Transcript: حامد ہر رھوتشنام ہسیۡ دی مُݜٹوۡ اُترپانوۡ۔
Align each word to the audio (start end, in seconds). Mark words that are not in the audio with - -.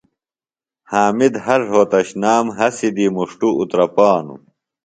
حامد 0.91 1.33
ہر 1.45 1.59
رھوتشنام 1.71 2.45
ہسیۡ 2.57 2.91
دی 2.95 3.05
مُݜٹوۡ 3.15 3.55
اُترپانوۡ۔ 3.59 4.41